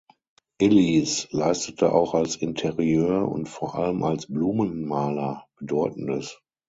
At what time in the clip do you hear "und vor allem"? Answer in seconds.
3.31-4.01